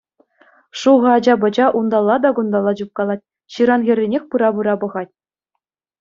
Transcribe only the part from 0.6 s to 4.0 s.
Шухӑ ача-пӑча унталла та кунталла чупкалать, ҫыран